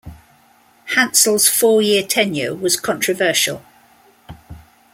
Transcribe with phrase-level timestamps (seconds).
[0.95, 3.63] Hansel's four-year tenure was controversial.